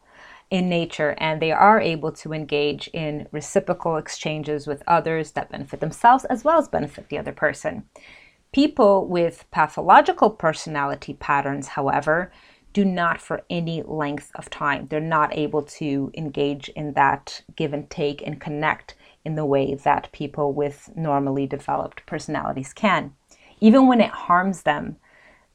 in 0.54 0.70
nature 0.70 1.16
and 1.18 1.42
they 1.42 1.52
are 1.52 1.82
able 1.82 2.12
to 2.12 2.32
engage 2.32 2.88
in 2.94 3.28
reciprocal 3.32 3.98
exchanges 3.98 4.68
with 4.68 4.84
others 4.86 5.32
that 5.32 5.50
benefit 5.50 5.80
themselves 5.80 6.26
as 6.26 6.44
well 6.44 6.60
as 6.60 6.68
benefit 6.68 7.10
the 7.10 7.18
other 7.18 7.32
person. 7.32 7.84
People 8.52 9.08
with 9.08 9.46
pathological 9.50 10.30
personality 10.30 11.16
patterns, 11.16 11.70
however, 11.70 12.32
do 12.72 12.86
not 12.86 13.20
for 13.20 13.42
any 13.50 13.82
length 13.82 14.30
of 14.36 14.48
time. 14.52 14.86
They're 14.92 15.00
not 15.00 15.36
able 15.36 15.64
to 15.64 16.12
engage 16.14 16.70
in 16.70 16.94
that 16.94 17.42
give 17.56 17.74
and 17.74 17.90
take 17.90 18.22
and 18.22 18.40
connect 18.40 18.94
in 19.26 19.34
the 19.34 19.48
way 19.48 19.74
that 19.74 20.12
people 20.12 20.54
with 20.54 20.88
normally 20.96 21.48
developed 21.48 22.06
personalities 22.06 22.74
can. 22.74 23.16
Even 23.60 23.88
when 23.88 24.02
it 24.02 24.12
harms 24.12 24.62
them, 24.62 24.98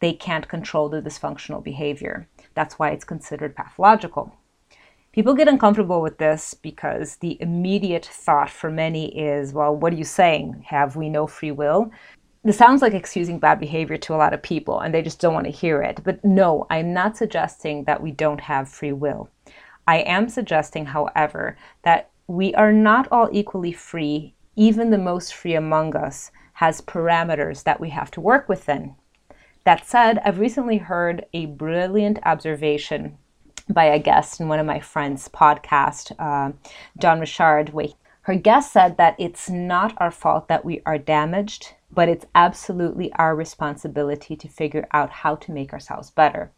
they 0.00 0.12
can't 0.12 0.49
control 0.49 0.88
the 0.88 1.00
dysfunctional 1.00 1.62
behavior. 1.62 2.28
That's 2.55 2.81
why 2.81 2.90
it's 2.90 3.05
considered 3.05 3.55
pathological. 3.55 4.35
People 5.12 5.35
get 5.35 5.49
uncomfortable 5.49 6.03
with 6.03 6.19
this 6.19 6.55
because 6.55 7.17
the 7.17 7.41
immediate 7.41 8.05
thought 8.05 8.50
for 8.50 8.71
many 8.71 9.19
is, 9.19 9.55
well, 9.55 9.75
what 9.75 9.93
are 9.93 9.97
you 9.97 10.05
saying? 10.05 10.65
Have 10.67 10.97
we 10.97 11.09
no 11.09 11.27
free 11.27 11.50
will? 11.50 11.91
This 12.45 12.59
sounds 12.59 12.83
like 12.83 12.93
excusing 12.93 13.38
bad 13.38 13.59
behavior 13.59 13.97
to 13.97 14.15
a 14.15 14.17
lot 14.17 14.35
of 14.35 14.43
people 14.43 14.81
and 14.81 14.95
they 14.95 15.03
just 15.03 15.19
don't 15.19 15.35
want 15.35 15.47
to 15.47 15.50
hear 15.50 15.83
it. 15.83 16.00
But 16.05 16.23
no, 16.25 16.67
I'm 16.71 16.93
not 16.93 17.17
suggesting 17.17 17.85
that 17.85 18.03
we 18.03 18.12
don't 18.12 18.41
have 18.41 18.69
free 18.69 18.93
will. 18.93 19.31
I 19.87 20.00
am 20.00 20.29
suggesting, 20.29 20.85
however, 20.87 21.57
that 21.83 22.11
we 22.27 22.55
are 22.55 22.73
not 22.73 23.09
all 23.11 23.31
equally 23.33 23.73
free. 23.73 24.35
Even 24.57 24.91
the 24.91 24.99
most 24.99 25.35
free 25.35 25.55
among 25.55 25.97
us 25.97 26.31
has 26.53 26.83
parameters 26.83 27.62
that 27.65 27.81
we 27.81 27.88
have 27.91 28.11
to 28.11 28.21
work 28.21 28.49
within. 28.49 28.95
That 29.65 29.87
said, 29.87 30.19
I've 30.25 30.38
recently 30.38 30.79
heard 30.79 31.25
a 31.33 31.47
brilliant 31.47 32.19
observation 32.25 33.17
by 33.68 33.84
a 33.84 33.98
guest 33.98 34.40
in 34.40 34.48
one 34.48 34.58
of 34.58 34.66
my 34.66 34.80
friends' 34.80 35.28
podcast, 35.28 36.12
uh, 36.18 36.52
Richard, 37.18 37.70
where 37.70 37.88
her 38.22 38.34
guest 38.34 38.72
said 38.72 38.96
that 38.96 39.16
it's 39.18 39.48
not 39.48 39.94
our 39.98 40.10
fault 40.10 40.48
that 40.48 40.64
we 40.64 40.82
are 40.84 40.98
damaged, 40.98 41.75
but 41.90 42.08
it's 42.08 42.26
absolutely 42.34 43.12
our 43.14 43.34
responsibility 43.34 44.37
to 44.37 44.48
figure 44.48 44.87
out 44.92 45.10
how 45.10 45.34
to 45.37 45.52
make 45.52 45.72
ourselves 45.72 46.10
better. 46.10 46.50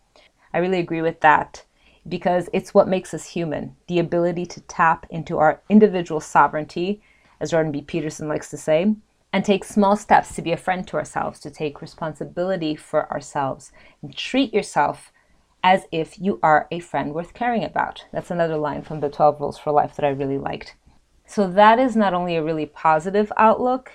I 0.53 0.59
really 0.59 0.81
agree 0.81 1.03
with 1.03 1.21
that 1.21 1.65
because 2.09 2.49
it's 2.53 2.75
what 2.75 2.89
makes 2.89 3.15
us 3.15 3.27
human 3.27 3.77
the 3.87 3.99
ability 3.99 4.47
to 4.47 4.61
tap 4.63 5.07
into 5.11 5.39
our 5.39 5.63
individual 5.69 6.21
sovereignty, 6.21 7.03
as 7.41 7.53
Jordan 7.53 7.73
B. 7.73 7.83
Peterson 7.83 8.29
likes 8.29 8.51
to 8.51 8.57
say, 8.57 8.95
and 9.33 9.45
take 9.45 9.65
small 9.65 9.97
steps 9.97 10.35
to 10.35 10.43
be 10.43 10.51
a 10.51 10.57
friend 10.57 10.87
to 10.89 10.97
ourselves, 10.97 11.39
to 11.41 11.51
take 11.51 11.81
responsibility 11.81 12.75
for 12.75 13.11
ourselves, 13.13 13.71
and 14.03 14.17
treat 14.17 14.53
yourself 14.53 15.10
as 15.63 15.87
if 15.93 16.19
you 16.19 16.39
are 16.43 16.67
a 16.71 16.81
friend 16.81 17.15
worth 17.15 17.35
caring 17.35 17.65
about. 17.65 18.05
That's 18.13 18.31
another 18.31 18.57
line 18.57 18.83
from 18.83 19.01
the 19.01 19.09
12 19.09 19.41
Rules 19.41 19.59
for 19.59 19.73
Life 19.73 19.97
that 19.97 20.07
I 20.07 20.11
really 20.11 20.39
liked. 20.39 20.75
So, 21.27 21.49
that 21.49 21.79
is 21.79 21.95
not 21.95 22.15
only 22.15 22.37
a 22.37 22.43
really 22.43 22.67
positive 22.67 23.33
outlook, 23.37 23.93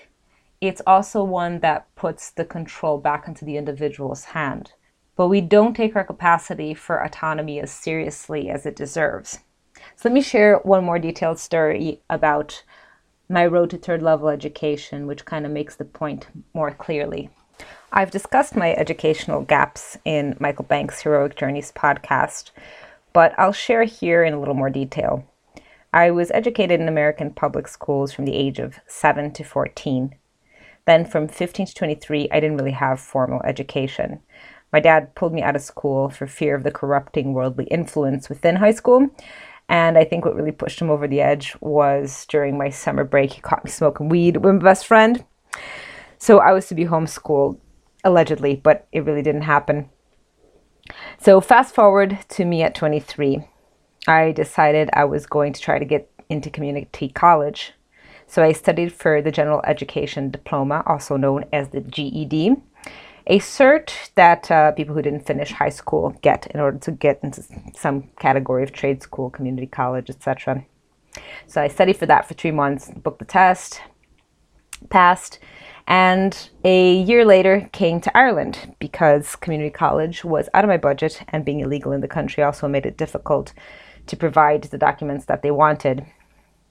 it's 0.61 0.81
also 0.87 1.23
one 1.23 1.59
that 1.59 1.93
puts 1.95 2.31
the 2.31 2.45
control 2.45 2.97
back 2.97 3.27
into 3.27 3.43
the 3.43 3.57
individual's 3.57 4.25
hand. 4.25 4.71
But 5.15 5.27
we 5.27 5.41
don't 5.41 5.75
take 5.75 5.95
our 5.95 6.03
capacity 6.03 6.73
for 6.73 7.03
autonomy 7.03 7.59
as 7.59 7.71
seriously 7.71 8.49
as 8.49 8.65
it 8.65 8.75
deserves. 8.75 9.39
So, 9.95 10.09
let 10.09 10.13
me 10.13 10.21
share 10.21 10.59
one 10.59 10.85
more 10.85 10.99
detailed 10.99 11.39
story 11.39 12.01
about 12.09 12.63
my 13.27 13.45
road 13.45 13.71
to 13.71 13.77
third 13.77 14.01
level 14.01 14.29
education, 14.29 15.07
which 15.07 15.25
kind 15.25 15.45
of 15.45 15.51
makes 15.51 15.75
the 15.75 15.85
point 15.85 16.27
more 16.53 16.71
clearly. 16.71 17.29
I've 17.91 18.11
discussed 18.11 18.55
my 18.55 18.73
educational 18.73 19.41
gaps 19.41 19.97
in 20.03 20.35
Michael 20.39 20.65
Banks' 20.65 21.01
Heroic 21.01 21.35
Journeys 21.37 21.71
podcast, 21.71 22.51
but 23.13 23.33
I'll 23.37 23.53
share 23.53 23.83
here 23.83 24.23
in 24.23 24.33
a 24.33 24.39
little 24.39 24.53
more 24.53 24.69
detail. 24.69 25.25
I 25.93 26.11
was 26.11 26.29
educated 26.31 26.81
in 26.81 26.89
American 26.89 27.31
public 27.31 27.69
schools 27.69 28.11
from 28.11 28.25
the 28.25 28.35
age 28.35 28.59
of 28.59 28.79
7 28.85 29.31
to 29.31 29.43
14. 29.43 30.13
Then 30.85 31.05
from 31.05 31.29
15 31.29 31.67
to 31.67 31.73
23, 31.73 32.27
I 32.31 32.39
didn't 32.41 32.57
really 32.57 32.71
have 32.71 32.99
formal 32.99 33.41
education. 33.45 34.19
My 34.73 34.81
dad 34.81 35.15
pulled 35.15 35.33
me 35.33 35.41
out 35.41 35.55
of 35.55 35.61
school 35.61 36.09
for 36.09 36.27
fear 36.27 36.53
of 36.53 36.63
the 36.63 36.71
corrupting 36.71 37.33
worldly 37.33 37.63
influence 37.65 38.27
within 38.27 38.57
high 38.57 38.73
school. 38.73 39.09
And 39.69 39.97
I 39.97 40.03
think 40.03 40.25
what 40.25 40.35
really 40.35 40.51
pushed 40.51 40.81
him 40.81 40.89
over 40.89 41.07
the 41.07 41.21
edge 41.21 41.55
was 41.61 42.25
during 42.27 42.57
my 42.57 42.69
summer 42.69 43.05
break, 43.05 43.31
he 43.31 43.41
caught 43.41 43.63
me 43.63 43.71
smoking 43.71 44.09
weed 44.09 44.37
with 44.37 44.55
my 44.55 44.61
best 44.61 44.85
friend. 44.85 45.23
So 46.25 46.39
I 46.39 46.53
was 46.53 46.65
to 46.69 46.73
be 46.73 46.85
homeschooled 46.85 47.59
allegedly, 48.03 48.55
but 48.55 48.87
it 48.91 49.05
really 49.05 49.21
didn't 49.21 49.43
happen. 49.43 49.91
So, 51.19 51.39
fast 51.39 51.75
forward 51.75 52.17
to 52.29 52.45
me 52.45 52.63
at 52.63 52.73
23. 52.73 53.47
I 54.07 54.31
decided 54.31 54.89
I 54.91 55.05
was 55.05 55.27
going 55.27 55.53
to 55.53 55.61
try 55.61 55.77
to 55.77 55.85
get 55.85 56.09
into 56.27 56.49
community 56.49 57.09
college. 57.09 57.73
So, 58.25 58.41
I 58.41 58.53
studied 58.53 58.91
for 58.91 59.21
the 59.21 59.29
General 59.29 59.61
Education 59.67 60.31
Diploma, 60.31 60.81
also 60.87 61.15
known 61.15 61.45
as 61.53 61.69
the 61.69 61.81
GED, 61.81 62.55
a 63.27 63.37
cert 63.37 63.91
that 64.15 64.49
uh, 64.49 64.71
people 64.71 64.95
who 64.95 65.03
didn't 65.03 65.27
finish 65.27 65.51
high 65.51 65.69
school 65.69 66.15
get 66.23 66.47
in 66.47 66.59
order 66.59 66.79
to 66.79 66.91
get 66.91 67.19
into 67.21 67.43
some 67.75 68.09
category 68.19 68.63
of 68.63 68.71
trade 68.71 69.03
school, 69.03 69.29
community 69.29 69.67
college, 69.67 70.09
etc. 70.09 70.65
So, 71.45 71.61
I 71.61 71.67
studied 71.67 71.97
for 71.97 72.07
that 72.07 72.27
for 72.27 72.33
three 72.33 72.49
months, 72.49 72.89
booked 72.89 73.19
the 73.19 73.25
test, 73.25 73.79
passed, 74.89 75.37
and 75.87 76.49
a 76.63 76.95
year 76.95 77.25
later 77.25 77.69
came 77.71 78.01
to 78.01 78.17
Ireland 78.17 78.75
because 78.79 79.35
community 79.35 79.69
college 79.69 80.23
was 80.23 80.49
out 80.53 80.63
of 80.63 80.69
my 80.69 80.77
budget 80.77 81.21
and 81.27 81.45
being 81.45 81.59
illegal 81.59 81.91
in 81.91 82.01
the 82.01 82.07
country 82.07 82.43
also 82.43 82.67
made 82.67 82.85
it 82.85 82.97
difficult 82.97 83.53
to 84.07 84.17
provide 84.17 84.63
the 84.63 84.77
documents 84.77 85.25
that 85.25 85.41
they 85.41 85.51
wanted. 85.51 86.05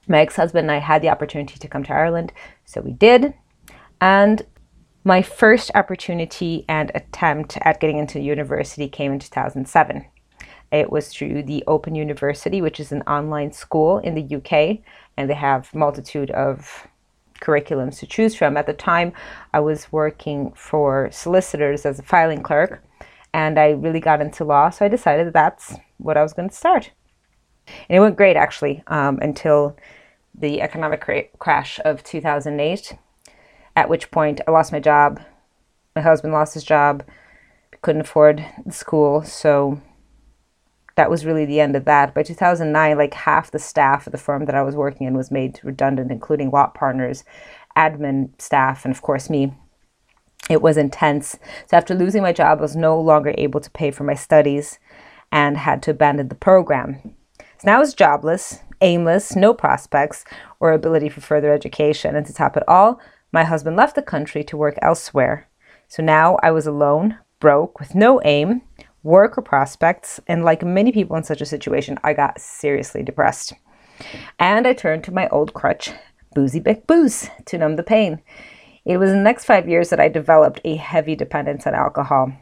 My 0.07 0.19
ex-husband 0.19 0.65
and 0.65 0.71
I 0.71 0.79
had 0.79 1.01
the 1.01 1.09
opportunity 1.09 1.57
to 1.57 1.67
come 1.67 1.83
to 1.83 1.93
Ireland, 1.93 2.33
so 2.65 2.81
we 2.81 2.91
did. 2.91 3.33
And 4.01 4.45
my 5.03 5.21
first 5.21 5.71
opportunity 5.75 6.65
and 6.67 6.91
attempt 6.93 7.57
at 7.61 7.79
getting 7.79 7.97
into 7.97 8.19
university 8.19 8.87
came 8.87 9.13
in 9.13 9.19
2007. 9.19 10.05
It 10.71 10.91
was 10.91 11.09
through 11.09 11.43
the 11.43 11.63
Open 11.67 11.95
University, 11.95 12.61
which 12.61 12.79
is 12.79 12.91
an 12.91 13.03
online 13.03 13.51
school 13.51 13.99
in 13.99 14.15
the 14.15 14.35
UK, 14.35 14.79
and 15.15 15.29
they 15.29 15.35
have 15.35 15.73
multitude 15.73 16.31
of 16.31 16.87
curriculums 17.41 17.99
to 17.99 18.07
choose 18.07 18.35
from. 18.35 18.57
At 18.57 18.65
the 18.65 18.73
time, 18.73 19.13
I 19.53 19.59
was 19.59 19.91
working 19.91 20.51
for 20.55 21.09
solicitors 21.11 21.85
as 21.85 21.99
a 21.99 22.03
filing 22.03 22.41
clerk, 22.41 22.83
and 23.33 23.59
I 23.59 23.71
really 23.71 23.99
got 23.99 24.21
into 24.21 24.43
law, 24.45 24.69
so 24.69 24.85
I 24.85 24.89
decided 24.89 25.27
that 25.27 25.33
that's 25.33 25.75
what 25.97 26.17
I 26.17 26.23
was 26.23 26.33
going 26.33 26.49
to 26.49 26.55
start. 26.55 26.91
And 27.89 27.97
it 27.97 27.99
went 27.99 28.17
great, 28.17 28.37
actually, 28.37 28.83
um, 28.87 29.19
until 29.21 29.75
the 30.33 30.61
economic 30.61 31.01
cra- 31.01 31.27
crash 31.39 31.79
of 31.83 32.03
2008, 32.03 32.97
at 33.75 33.89
which 33.89 34.11
point 34.11 34.41
I 34.47 34.51
lost 34.51 34.71
my 34.71 34.79
job. 34.79 35.21
My 35.95 36.01
husband 36.01 36.33
lost 36.33 36.53
his 36.53 36.63
job, 36.63 37.03
couldn't 37.81 38.01
afford 38.01 38.45
the 38.65 38.71
school, 38.71 39.23
so 39.23 39.81
that 40.95 41.09
was 41.09 41.25
really 41.25 41.45
the 41.45 41.59
end 41.59 41.75
of 41.75 41.85
that. 41.85 42.13
By 42.13 42.23
2009, 42.23 42.97
like 42.97 43.13
half 43.13 43.51
the 43.51 43.59
staff 43.59 44.07
of 44.07 44.11
the 44.11 44.17
firm 44.17 44.45
that 44.45 44.55
I 44.55 44.63
was 44.63 44.75
working 44.75 45.07
in 45.07 45.15
was 45.15 45.31
made 45.31 45.59
redundant, 45.63 46.11
including 46.11 46.51
law 46.51 46.67
partners, 46.67 47.23
admin 47.77 48.29
staff, 48.41 48.85
and 48.85 48.93
of 48.93 49.01
course 49.01 49.29
me. 49.29 49.53
It 50.49 50.61
was 50.61 50.77
intense. 50.77 51.37
So 51.67 51.75
after 51.75 51.95
losing 51.95 52.21
my 52.21 52.31
job, 52.31 52.59
I 52.59 52.61
was 52.61 52.75
no 52.75 52.99
longer 52.99 53.33
able 53.37 53.59
to 53.61 53.71
pay 53.71 53.91
for 53.91 54.03
my 54.03 54.13
studies 54.13 54.79
and 55.31 55.57
had 55.57 55.81
to 55.83 55.91
abandon 55.91 56.27
the 56.27 56.35
program. 56.35 57.15
So 57.39 57.65
now 57.65 57.77
I 57.77 57.79
was 57.79 57.93
jobless, 57.93 58.61
aimless, 58.79 59.35
no 59.35 59.53
prospects 59.53 60.23
or 60.59 60.71
ability 60.71 61.09
for 61.09 61.21
further 61.21 61.51
education. 61.51 62.15
And 62.15 62.25
to 62.27 62.33
top 62.33 62.55
it 62.55 62.63
all, 62.67 63.01
my 63.31 63.43
husband 63.43 63.75
left 63.75 63.95
the 63.95 64.01
country 64.01 64.43
to 64.43 64.57
work 64.57 64.77
elsewhere. 64.81 65.49
So 65.87 66.03
now 66.03 66.37
I 66.43 66.51
was 66.51 66.67
alone, 66.67 67.17
broke, 67.39 67.79
with 67.79 67.95
no 67.95 68.21
aim, 68.23 68.61
work 69.05 69.37
or 69.37 69.41
prospects, 69.41 70.19
and 70.27 70.43
like 70.43 70.63
many 70.63 70.91
people 70.91 71.15
in 71.15 71.23
such 71.23 71.39
a 71.39 71.45
situation, 71.45 71.97
I 72.03 72.13
got 72.13 72.41
seriously 72.41 73.03
depressed. 73.03 73.53
And 74.39 74.67
I 74.67 74.73
turned 74.73 75.03
to 75.05 75.13
my 75.13 75.29
old 75.29 75.53
crutch, 75.53 75.91
Boozy 76.33 76.59
Bic 76.59 76.87
Booze, 76.87 77.29
to 77.45 77.57
numb 77.57 77.77
the 77.77 77.83
pain. 77.83 78.21
It 78.83 78.97
was 78.97 79.11
in 79.11 79.17
the 79.17 79.23
next 79.23 79.45
five 79.45 79.69
years 79.69 79.89
that 79.89 79.99
I 79.99 80.09
developed 80.09 80.59
a 80.65 80.75
heavy 80.75 81.15
dependence 81.15 81.65
on 81.65 81.75
alcohol. 81.75 82.33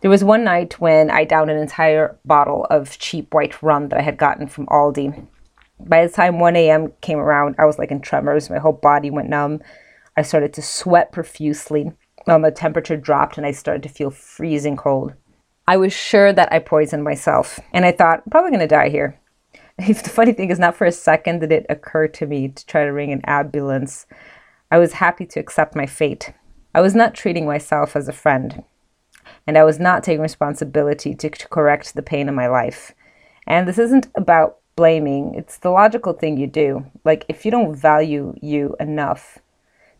There 0.00 0.10
was 0.10 0.24
one 0.24 0.42
night 0.42 0.80
when 0.80 1.10
I 1.10 1.24
downed 1.24 1.50
an 1.50 1.58
entire 1.58 2.18
bottle 2.24 2.66
of 2.70 2.98
cheap 2.98 3.32
white 3.34 3.62
rum 3.62 3.90
that 3.90 3.98
I 3.98 4.02
had 4.02 4.16
gotten 4.16 4.46
from 4.48 4.66
Aldi. 4.66 5.26
By 5.78 6.06
the 6.06 6.12
time 6.12 6.40
1 6.40 6.56
a.m. 6.56 6.92
came 7.02 7.18
around, 7.18 7.56
I 7.58 7.66
was 7.66 7.78
like 7.78 7.90
in 7.90 8.00
tremors. 8.00 8.48
My 8.48 8.58
whole 8.58 8.72
body 8.72 9.10
went 9.10 9.28
numb. 9.28 9.60
I 10.16 10.22
started 10.22 10.54
to 10.54 10.62
sweat 10.62 11.12
profusely. 11.12 11.92
Um, 12.26 12.42
the 12.42 12.50
temperature 12.50 12.96
dropped 12.96 13.36
and 13.36 13.46
I 13.46 13.52
started 13.52 13.82
to 13.82 13.88
feel 13.88 14.10
freezing 14.10 14.76
cold. 14.76 15.14
I 15.70 15.76
was 15.76 15.92
sure 15.92 16.32
that 16.32 16.52
I 16.52 16.58
poisoned 16.58 17.04
myself, 17.04 17.60
and 17.72 17.84
I 17.84 17.92
thought, 17.92 18.22
I'm 18.24 18.30
probably 18.32 18.50
going 18.50 18.58
to 18.58 18.66
die 18.66 18.88
here. 18.88 19.20
the 19.78 19.94
funny 19.94 20.32
thing 20.32 20.50
is, 20.50 20.58
not 20.58 20.74
for 20.74 20.84
a 20.84 20.90
second 20.90 21.38
did 21.38 21.52
it 21.52 21.64
occur 21.68 22.08
to 22.08 22.26
me 22.26 22.48
to 22.48 22.66
try 22.66 22.82
to 22.82 22.90
ring 22.90 23.12
an 23.12 23.20
ambulance. 23.24 24.04
I 24.72 24.78
was 24.78 24.94
happy 24.94 25.26
to 25.26 25.38
accept 25.38 25.76
my 25.76 25.86
fate. 25.86 26.32
I 26.74 26.80
was 26.80 26.96
not 26.96 27.14
treating 27.14 27.46
myself 27.46 27.94
as 27.94 28.08
a 28.08 28.12
friend, 28.12 28.64
and 29.46 29.56
I 29.56 29.62
was 29.62 29.78
not 29.78 30.02
taking 30.02 30.22
responsibility 30.22 31.14
to, 31.14 31.30
to 31.30 31.48
correct 31.48 31.94
the 31.94 32.02
pain 32.02 32.28
in 32.28 32.34
my 32.34 32.48
life. 32.48 32.90
And 33.46 33.68
this 33.68 33.78
isn't 33.78 34.08
about 34.16 34.58
blaming. 34.74 35.36
It's 35.36 35.56
the 35.56 35.70
logical 35.70 36.14
thing 36.14 36.36
you 36.36 36.48
do. 36.48 36.84
Like, 37.04 37.24
if 37.28 37.44
you 37.44 37.52
don't 37.52 37.76
value 37.76 38.34
you 38.42 38.74
enough 38.80 39.38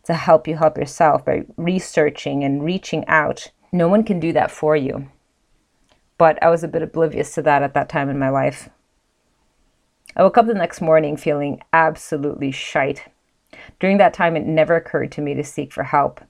to 0.03 0.15
help 0.15 0.49
you 0.49 0.57
help 0.57 0.79
yourself 0.79 1.25
by 1.25 1.45
researching 1.57 2.43
and 2.43 2.65
reaching 2.65 3.07
out, 3.07 3.53
no 3.71 3.87
one 3.87 4.03
can 4.03 4.19
do 4.19 4.33
that 4.33 4.51
for 4.51 4.75
you. 4.75 5.07
But 6.21 6.39
I 6.43 6.51
was 6.51 6.63
a 6.63 6.69
bit 6.69 6.83
oblivious 6.83 7.33
to 7.37 7.43
that 7.45 7.63
at 7.63 7.73
that 7.73 7.89
time 7.89 8.11
in 8.11 8.19
my 8.19 8.29
life. 8.29 8.69
I 10.15 10.23
woke 10.23 10.37
up 10.37 10.47
the 10.47 10.53
next 10.53 10.83
morning 10.83 11.17
feeling 11.17 11.63
absolutely 11.73 12.51
shite. 12.51 13.07
During 13.79 13.97
that 13.97 14.13
time, 14.13 14.37
it 14.37 14.45
never 14.45 14.77
occurred 14.77 15.13
to 15.13 15.23
me 15.23 15.33
to 15.33 15.43
seek 15.43 15.73
for 15.73 15.85
help 15.85 16.21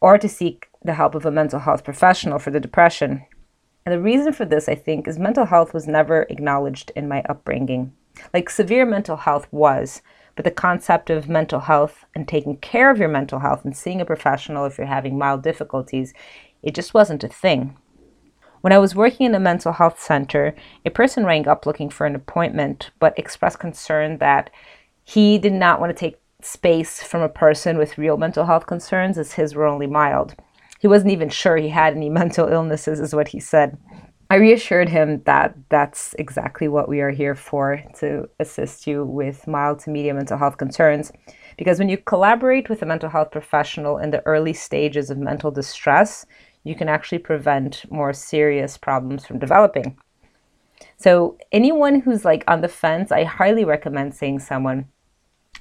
or 0.00 0.16
to 0.16 0.30
seek 0.30 0.70
the 0.82 0.94
help 0.94 1.14
of 1.14 1.26
a 1.26 1.30
mental 1.30 1.58
health 1.58 1.84
professional 1.84 2.38
for 2.38 2.50
the 2.50 2.58
depression. 2.58 3.26
And 3.84 3.92
the 3.92 4.00
reason 4.00 4.32
for 4.32 4.46
this, 4.46 4.66
I 4.66 4.74
think, 4.74 5.06
is 5.06 5.18
mental 5.18 5.44
health 5.44 5.74
was 5.74 5.86
never 5.86 6.22
acknowledged 6.30 6.90
in 6.96 7.06
my 7.06 7.22
upbringing. 7.28 7.92
Like 8.32 8.48
severe 8.48 8.86
mental 8.86 9.18
health 9.18 9.46
was, 9.50 10.00
but 10.36 10.46
the 10.46 10.50
concept 10.50 11.10
of 11.10 11.28
mental 11.28 11.60
health 11.60 12.06
and 12.14 12.26
taking 12.26 12.56
care 12.56 12.90
of 12.90 12.96
your 12.98 13.10
mental 13.10 13.40
health 13.40 13.66
and 13.66 13.76
seeing 13.76 14.00
a 14.00 14.06
professional 14.06 14.64
if 14.64 14.78
you're 14.78 14.86
having 14.86 15.18
mild 15.18 15.42
difficulties, 15.42 16.14
it 16.62 16.74
just 16.74 16.94
wasn't 16.94 17.24
a 17.24 17.28
thing. 17.28 17.76
When 18.60 18.72
I 18.72 18.78
was 18.78 18.94
working 18.94 19.26
in 19.26 19.34
a 19.34 19.40
mental 19.40 19.72
health 19.72 20.00
center, 20.00 20.54
a 20.84 20.90
person 20.90 21.24
rang 21.24 21.46
up 21.46 21.64
looking 21.64 21.90
for 21.90 22.06
an 22.06 22.16
appointment, 22.16 22.90
but 22.98 23.18
expressed 23.18 23.60
concern 23.60 24.18
that 24.18 24.50
he 25.04 25.38
did 25.38 25.52
not 25.52 25.80
want 25.80 25.90
to 25.90 25.98
take 25.98 26.18
space 26.42 27.02
from 27.02 27.22
a 27.22 27.28
person 27.28 27.78
with 27.78 27.98
real 27.98 28.16
mental 28.16 28.46
health 28.46 28.66
concerns 28.66 29.16
as 29.16 29.32
his 29.32 29.54
were 29.54 29.66
only 29.66 29.86
mild. 29.86 30.34
He 30.80 30.88
wasn't 30.88 31.12
even 31.12 31.28
sure 31.28 31.56
he 31.56 31.68
had 31.68 31.94
any 31.94 32.08
mental 32.22 32.48
illnesses, 32.48 33.00
is 33.00 33.14
what 33.14 33.28
he 33.28 33.40
said. 33.40 33.78
I 34.30 34.36
reassured 34.36 34.90
him 34.90 35.22
that 35.24 35.54
that's 35.70 36.14
exactly 36.18 36.68
what 36.68 36.88
we 36.88 37.00
are 37.00 37.10
here 37.10 37.34
for 37.34 37.82
to 38.00 38.28
assist 38.38 38.86
you 38.86 39.04
with 39.04 39.46
mild 39.46 39.78
to 39.80 39.90
medium 39.90 40.16
mental 40.16 40.36
health 40.36 40.58
concerns. 40.58 41.10
Because 41.56 41.78
when 41.78 41.88
you 41.88 41.96
collaborate 41.96 42.68
with 42.68 42.82
a 42.82 42.86
mental 42.86 43.08
health 43.08 43.30
professional 43.30 43.96
in 43.96 44.10
the 44.10 44.24
early 44.26 44.52
stages 44.52 45.08
of 45.08 45.16
mental 45.16 45.50
distress, 45.50 46.26
you 46.68 46.74
can 46.74 46.88
actually 46.88 47.18
prevent 47.18 47.84
more 47.90 48.12
serious 48.12 48.76
problems 48.76 49.26
from 49.26 49.38
developing. 49.38 49.96
So, 50.96 51.38
anyone 51.50 52.00
who's 52.00 52.24
like 52.24 52.44
on 52.46 52.60
the 52.60 52.68
fence, 52.68 53.10
I 53.10 53.24
highly 53.24 53.64
recommend 53.64 54.14
seeing 54.14 54.38
someone. 54.38 54.88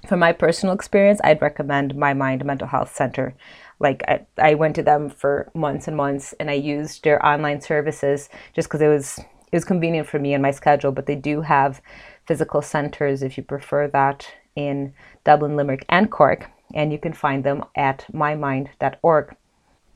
From 0.07 0.19
my 0.19 0.31
personal 0.31 0.75
experience, 0.75 1.19
I'd 1.23 1.41
recommend 1.41 1.95
My 1.95 2.13
Mind 2.13 2.45
Mental 2.45 2.67
Health 2.67 2.95
Center. 2.95 3.33
Like, 3.79 4.03
I, 4.07 4.25
I 4.37 4.53
went 4.53 4.75
to 4.75 4.83
them 4.83 5.09
for 5.09 5.49
months 5.53 5.87
and 5.87 5.97
months 5.97 6.33
and 6.39 6.49
I 6.49 6.53
used 6.53 7.03
their 7.03 7.23
online 7.25 7.61
services 7.61 8.29
just 8.53 8.67
because 8.67 8.81
it 8.81 8.87
was 8.87 9.19
it 9.51 9.55
was 9.55 9.65
convenient 9.65 10.07
for 10.07 10.19
me 10.19 10.33
and 10.33 10.41
my 10.41 10.51
schedule, 10.51 10.91
but 10.91 11.05
they 11.05 11.15
do 11.15 11.41
have 11.41 11.81
physical 12.25 12.61
centers 12.61 13.23
if 13.23 13.37
you 13.37 13.43
prefer 13.43 13.87
that 13.87 14.27
in 14.55 14.93
Dublin, 15.23 15.55
Limerick, 15.55 15.85
and 15.87 16.11
Cork, 16.11 16.49
and 16.73 16.91
you 16.91 16.99
can 16.99 17.13
find 17.13 17.43
them 17.43 17.63
at 17.75 18.05
mymind.org. 18.11 19.35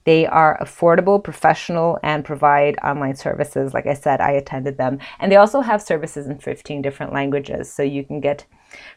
They 0.04 0.26
are 0.26 0.58
affordable, 0.62 1.24
professional, 1.24 2.00
and 2.04 2.26
provide 2.26 2.78
online 2.84 3.16
services. 3.16 3.74
Like 3.74 3.88
I 3.88 3.94
said, 3.94 4.20
I 4.22 4.32
attended 4.32 4.78
them. 4.78 5.00
And 5.20 5.32
they 5.32 5.36
also 5.36 5.62
have 5.62 5.82
services 5.82 6.28
in 6.28 6.40
15 6.40 6.82
different 6.82 7.14
languages. 7.14 7.72
So 7.72 7.84
you 7.84 8.04
can 8.04 8.20
get 8.20 8.46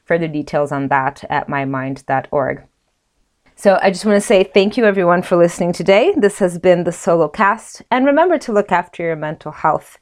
further 0.04 0.28
details 0.28 0.72
on 0.72 0.88
that 0.88 1.24
at 1.28 1.48
mymind.org. 1.48 2.62
So 3.56 3.78
I 3.80 3.90
just 3.90 4.04
want 4.04 4.16
to 4.16 4.26
say 4.26 4.44
thank 4.44 4.76
you 4.76 4.84
everyone 4.84 5.22
for 5.22 5.36
listening 5.36 5.72
today. 5.72 6.12
This 6.16 6.38
has 6.40 6.58
been 6.58 6.84
the 6.84 6.92
solo 6.92 7.28
cast. 7.28 7.82
And 7.90 8.04
remember 8.04 8.38
to 8.38 8.52
look 8.52 8.72
after 8.72 9.02
your 9.02 9.16
mental 9.16 9.52
health 9.52 9.98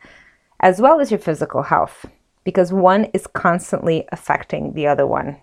as 0.61 0.81
well 0.81 1.01
as 1.01 1.11
your 1.11 1.21
physical 1.21 1.65
health 1.65 2.07
because 2.45 2.73
one 2.73 3.05
is 3.07 3.27
constantly 3.27 4.07
affecting 4.11 4.73
the 4.73 4.87
other 4.87 5.07
one. 5.07 5.37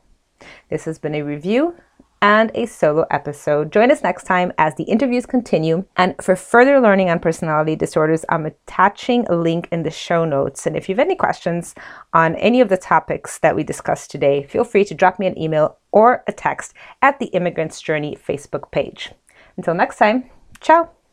This 0.70 0.86
has 0.86 0.98
been 0.98 1.16
a 1.16 1.22
review 1.22 1.76
and 2.22 2.52
a 2.54 2.66
solo 2.66 3.06
episode. 3.12 3.72
Join 3.72 3.92
us 3.92 4.04
next 4.04 4.24
time 4.24 4.52
as 4.58 4.76
the 4.76 4.84
interviews 4.84 5.26
continue. 5.26 5.86
And 5.96 6.16
for 6.22 6.36
further 6.36 6.80
learning 6.80 7.10
on 7.10 7.20
personality 7.20 7.76
disorders, 7.76 8.26
I'm 8.30 8.46
attaching 8.46 9.26
a 9.28 9.36
link 9.36 9.68
in 9.72 9.84
the 9.84 9.92
show 9.92 10.26
notes. 10.26 10.66
And 10.66 10.76
if 10.76 10.90
you 10.90 10.96
have 10.96 11.06
any 11.06 11.16
questions 11.16 11.76
on 12.14 12.36
any 12.36 12.62
of 12.62 12.70
the 12.70 12.78
topics 12.78 13.40
that 13.40 13.56
we 13.56 13.64
discussed 13.64 14.12
today, 14.12 14.44
feel 14.44 14.64
free 14.64 14.86
to 14.86 14.94
drop 14.94 15.20
me 15.20 15.28
an 15.28 15.38
email 15.38 15.78
or 15.92 16.24
a 16.28 16.32
text 16.32 16.74
at 17.02 17.20
the 17.20 17.28
Immigrant's 17.28 17.82
Journey 17.82 18.16
Facebook 18.16 18.72
page. 18.72 19.12
Until 19.58 19.74
next 19.74 19.98
time, 19.98 20.30
ciao. 20.62 20.99